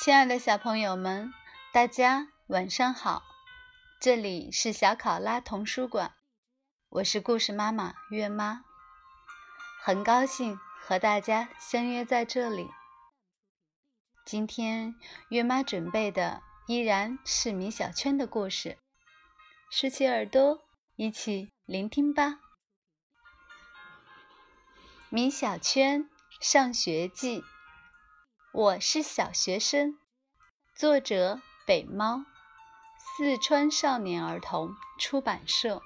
[0.00, 1.34] 亲爱的小朋友们，
[1.72, 3.24] 大家晚上好！
[4.00, 6.14] 这里是小考拉童书馆，
[6.88, 8.62] 我是故事妈妈月妈，
[9.82, 12.70] 很高兴和大家相约在这里。
[14.24, 14.94] 今天
[15.30, 18.78] 月妈准备的依然是米小圈的故事，
[19.68, 20.62] 竖起耳朵
[20.94, 22.38] 一起聆听吧。
[25.08, 26.08] 米小圈
[26.40, 27.42] 上学记。
[28.58, 30.00] 我是小学生，
[30.74, 32.24] 作者北猫，
[32.98, 35.80] 四川少年儿童出版社。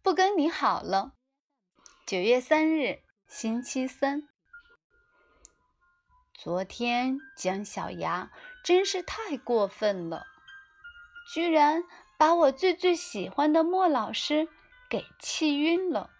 [0.00, 1.14] 不跟你好了。
[2.06, 4.22] 九月三日，星期三。
[6.32, 8.30] 昨天姜小牙
[8.62, 10.22] 真是太过分了，
[11.34, 11.82] 居然
[12.16, 14.46] 把我最最喜欢的莫老师
[14.88, 16.13] 给气晕了。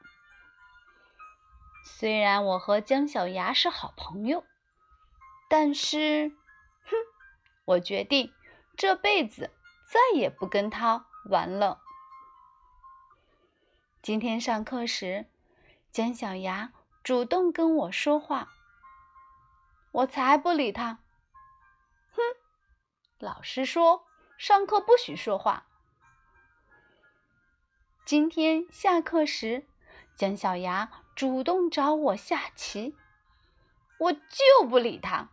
[1.87, 4.43] 虽然我和姜小牙是好朋友，
[5.51, 6.31] 但是，
[6.83, 6.97] 哼，
[7.67, 8.33] 我决定
[8.75, 9.51] 这辈子
[9.87, 11.83] 再也不跟他玩了。
[14.01, 15.27] 今天上课时，
[15.93, 18.49] 姜小牙主动跟我说话，
[19.93, 20.99] 我才不理他。
[22.13, 22.23] 哼，
[23.19, 24.07] 老师说
[24.39, 25.67] 上课不许说话。
[28.07, 29.67] 今天下课时，
[30.17, 30.91] 姜小牙。
[31.15, 32.97] 主动找我下棋，
[33.99, 35.29] 我就不理他。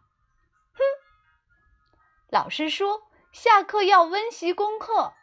[0.73, 0.83] 哼！
[2.29, 5.13] 老师说下课要温习功课。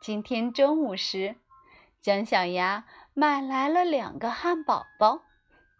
[0.00, 1.36] 今天中午时，
[2.02, 2.84] 姜小牙
[3.14, 5.22] 买来了两个汉堡包，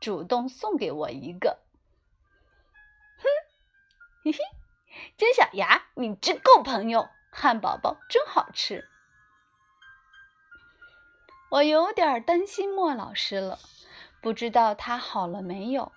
[0.00, 1.60] 主动送给我一个。
[3.18, 3.28] 哼！
[4.24, 4.38] 嘿嘿，
[5.18, 8.88] 姜小牙，你真够朋友，汉堡包真好吃。
[11.50, 13.58] 我有点担心莫老师了，
[14.20, 15.92] 不知道他好了没有。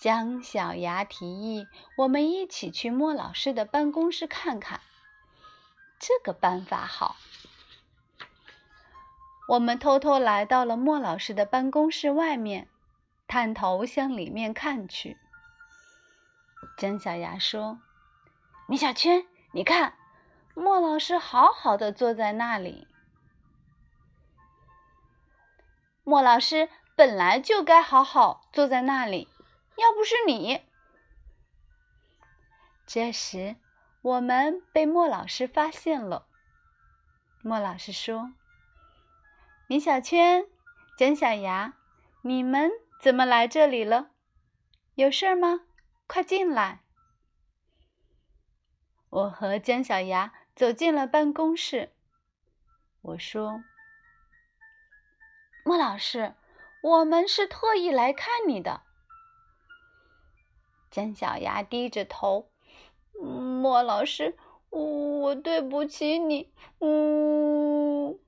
[0.00, 1.66] 姜小牙提议
[1.96, 4.80] 我们一起去莫老师的办公室看看，
[5.98, 7.16] 这个办法好。
[9.48, 12.68] 我们偷偷来到了莫老师的办公室外面，
[13.26, 15.16] 探头向里面看去。
[16.76, 17.80] 姜小牙说
[18.68, 19.94] ：“米小圈，你看，
[20.54, 22.86] 莫老师好好的坐在那里。”
[26.08, 29.28] 莫老师本来就该好好坐在那里，
[29.76, 30.62] 要不是你。
[32.86, 33.56] 这时，
[34.00, 36.26] 我们被莫老师发现了。
[37.42, 38.32] 莫老师说
[39.68, 40.46] ：“米小圈、
[40.96, 41.74] 姜小牙，
[42.22, 42.70] 你们
[43.02, 44.08] 怎么来这里了？
[44.94, 45.60] 有事吗？
[46.06, 46.80] 快进来。”
[49.10, 51.92] 我和姜小牙走进了办公室。
[53.02, 53.62] 我说。
[55.68, 56.34] 莫老师，
[56.80, 58.80] 我们是特意来看你的。
[60.90, 62.50] 姜小牙低着头，
[63.20, 64.38] 莫老师，
[64.70, 66.50] 我对不起你。
[66.78, 68.18] 嗯，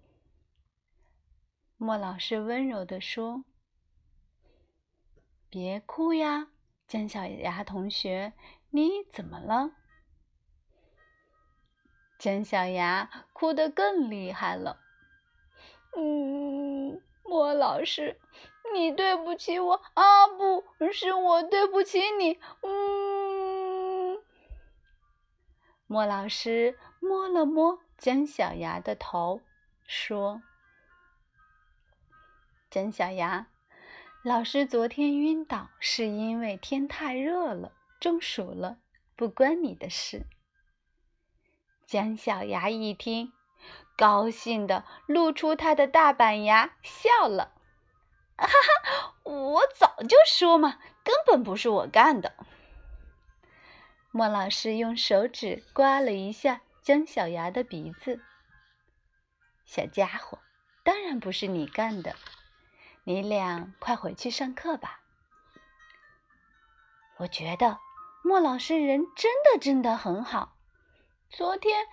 [1.79, 3.43] 莫老师温柔地说
[5.49, 6.49] ：“别哭呀，
[6.87, 8.35] 姜小牙同学，
[8.69, 9.71] 你怎么了？”
[12.21, 14.79] 姜小牙哭得更厉害了。
[15.97, 16.40] 嗯。
[17.31, 18.19] 莫老师，
[18.75, 20.27] 你对不起我啊！
[20.27, 22.41] 不是我对不起你。
[22.63, 24.19] 嗯，
[25.87, 29.41] 莫老师摸了摸姜小牙的头，
[29.87, 30.43] 说
[32.69, 33.47] ：“姜小牙，
[34.25, 37.71] 老师昨天晕倒是因为天太热了，
[38.01, 38.79] 中暑了，
[39.15, 40.27] 不关你的事。”
[41.87, 43.33] 姜小牙一听。
[44.01, 47.53] 高兴的露出他的大板牙，笑了，
[48.39, 49.15] 哈哈！
[49.25, 52.35] 我早就说嘛，根本不是我干的。
[54.11, 58.23] 莫老师用手指刮了一下姜小牙的鼻子，
[59.67, 60.39] 小家伙，
[60.83, 62.17] 当然不是你干的，
[63.05, 65.03] 你俩快回去上课吧。
[67.19, 67.79] 我觉得
[68.25, 70.57] 莫老师人真的真的很好，
[71.29, 71.87] 昨天。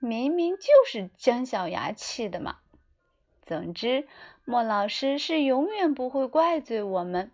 [0.00, 2.60] 明明就是姜小牙气的嘛！
[3.42, 4.08] 总之，
[4.46, 7.30] 莫老师是永远不会怪罪我们，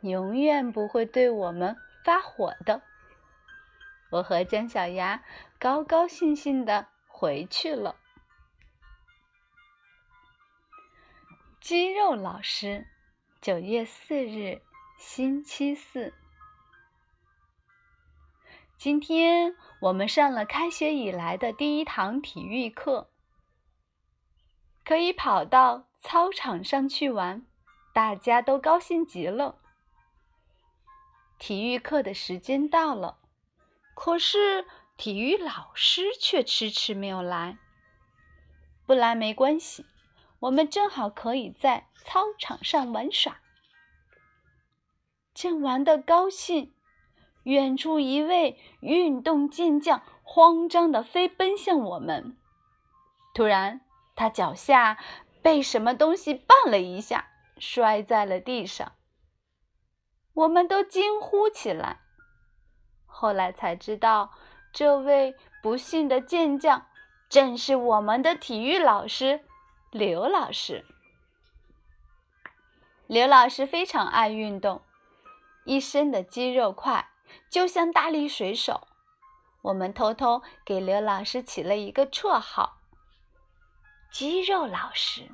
[0.00, 2.80] 永远不会对我们发火的。
[4.10, 5.22] 我和姜小牙
[5.58, 7.96] 高高兴兴的回去了。
[11.60, 12.86] 肌肉老师，
[13.42, 14.62] 九月四日，
[14.98, 16.14] 星期四。
[18.76, 23.08] 今天我们上了开学以来的第一堂体育课，
[24.84, 27.46] 可以跑到操场上去玩，
[27.94, 29.56] 大家都高兴极了。
[31.38, 33.16] 体育课的时间到了，
[33.94, 34.66] 可是
[34.98, 37.56] 体育老师却迟迟没有来。
[38.84, 39.86] 不来没关系，
[40.40, 43.40] 我们正好可以在操场上玩耍。
[45.32, 46.74] 正玩得高兴，
[47.46, 52.36] 远处一位运动健将慌张地飞奔向我们。
[53.32, 53.82] 突然，
[54.16, 54.98] 他脚下
[55.42, 57.28] 被什么东西绊了一下，
[57.58, 58.92] 摔在了地上。
[60.34, 62.00] 我们都惊呼起来。
[63.06, 64.32] 后来才知道，
[64.72, 66.86] 这位不幸的健将
[67.28, 69.44] 正是我们的体育老师
[69.92, 70.84] 刘老师。
[73.06, 74.82] 刘老师非常爱运动，
[75.64, 77.08] 一身的肌肉块，
[77.50, 78.88] 就像大力水手。
[79.62, 82.78] 我们偷偷给刘老师起了一个绰号——
[84.12, 85.30] 肌肉老师。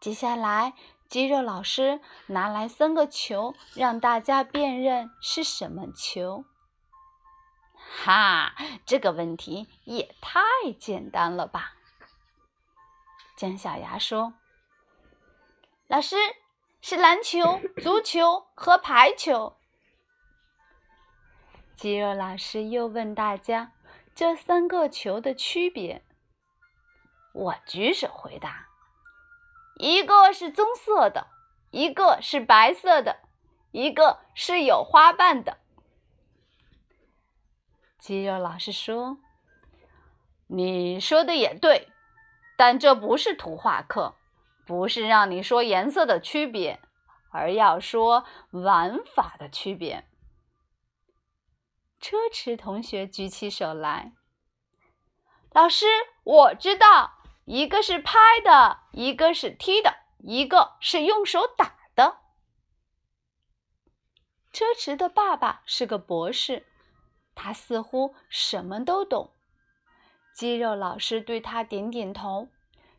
[0.00, 0.74] 接下来。
[1.08, 6.44] 肌肉老师拿来三个球，让大家辨认是什么球。
[7.76, 10.40] 哈，这个问题也太
[10.80, 11.76] 简单了吧！
[13.36, 14.34] 姜小牙说
[15.86, 16.16] ：“老师，
[16.80, 19.56] 是篮球、足球和排球。”
[21.76, 23.72] 肌肉老师又问大家
[24.14, 26.02] 这三个球的区别。
[27.34, 28.68] 我举手回答。
[29.78, 31.26] 一个是棕色的，
[31.70, 33.18] 一个是白色的，
[33.72, 35.58] 一个是有花瓣的。
[37.98, 39.18] 肌肉老师说
[40.48, 41.88] ：“你说的也对，
[42.56, 44.14] 但这不是图画课，
[44.66, 46.80] 不是让你说颜色的区别，
[47.30, 50.06] 而要说玩法的区别。”
[52.00, 54.12] 车迟同学举起手来
[55.52, 55.86] ：“老师，
[56.24, 57.14] 我知道。”
[57.46, 62.18] 一个是拍的，一个是踢的，一个是用手打的。
[64.52, 66.66] 车迟的爸爸是个博士，
[67.36, 69.36] 他似乎什么都懂。
[70.34, 72.48] 肌肉老师对他点点头，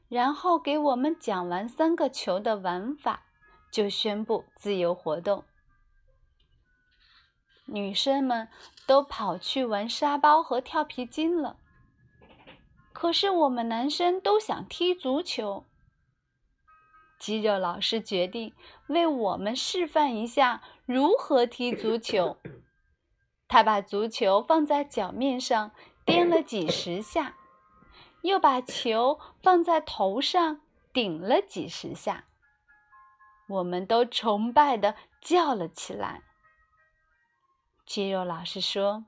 [0.08, 3.26] 然后给我们讲完三个球的玩法，
[3.70, 5.44] 就宣布自由活动。
[7.68, 8.48] 女生们
[8.86, 11.58] 都跑去玩沙包和跳皮筋了。
[12.94, 15.64] 可是我们男生都想踢足球。
[17.20, 18.54] 肌肉老师决定
[18.88, 22.38] 为我们示范一下如何踢足球。
[23.48, 25.72] 他把足球放在脚面上
[26.06, 27.38] 颠了几十下，
[28.22, 30.62] 又把球放在头上
[30.94, 32.26] 顶了几十下。
[33.48, 36.24] 我们都崇拜的叫了起来。
[37.88, 39.06] 肌肉老师说：“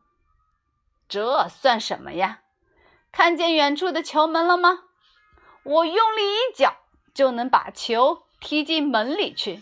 [1.10, 2.44] 这算什么呀？”
[3.12, 4.86] 看见远处的球门了吗？
[5.64, 6.78] 我用力一脚
[7.14, 9.62] 就能把球踢进门里去。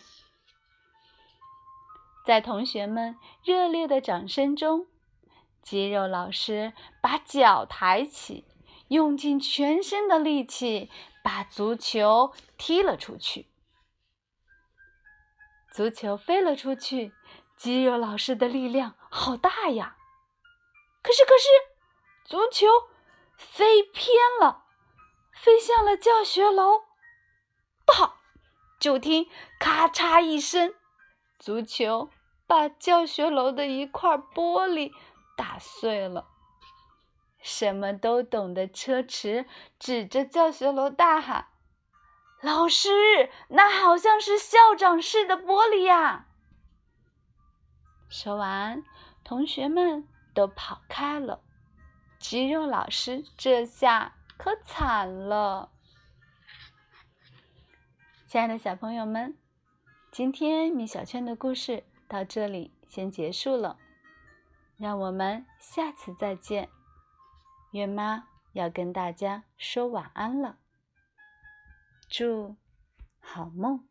[2.24, 4.86] 在同学们热烈的掌声中，
[5.64, 8.46] 肌肉老师把脚抬起，
[8.90, 10.92] 用尽全身的力气
[11.24, 13.48] 把足球踢了出去。
[15.72, 17.14] 足球飞了出去，
[17.56, 19.98] 肌肉老师的力量好大呀！
[21.02, 21.48] 可是，可是，
[22.26, 22.68] 足球。
[23.38, 24.64] 飞偏了，
[25.32, 26.86] 飞向了教学楼。
[27.86, 28.18] 不好！
[28.80, 29.30] 就听
[29.60, 30.74] 咔嚓一声，
[31.38, 32.10] 足球
[32.48, 34.92] 把教学楼的一块玻璃
[35.36, 36.28] 打碎了。
[37.40, 39.46] 什么都懂的车迟
[39.78, 41.50] 指着教学楼大喊
[42.42, 46.26] ：“老师，那好像是校长室的玻璃呀！”
[48.10, 48.84] 说完，
[49.28, 51.42] 同学们都跑开了。
[52.18, 55.70] 肌肉老师这下可惨了。
[58.26, 59.38] 亲爱的小朋友们，
[60.12, 63.78] 今天米小圈的故事到这里先结束了，
[64.78, 66.70] 让我们下次再见。
[67.72, 70.58] 月妈要跟大家说晚安了，
[72.08, 72.56] 祝
[73.20, 73.86] 好梦。